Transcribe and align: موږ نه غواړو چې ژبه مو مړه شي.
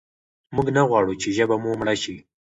موږ 0.55 0.67
نه 0.75 0.81
غواړو 0.89 1.13
چې 1.21 1.27
ژبه 1.37 1.55
مو 1.63 1.71
مړه 1.79 1.95
شي. 2.03 2.15